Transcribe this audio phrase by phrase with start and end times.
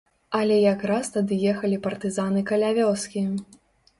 [0.37, 3.23] Але якраз тады ехалі партызаны каля вёскі.